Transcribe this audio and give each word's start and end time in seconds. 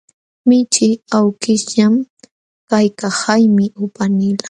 Michii 0.47 0.93
awkishñam 1.17 1.93
kaykan, 2.69 3.13
haymi 3.21 3.65
upanilaq. 3.83 4.39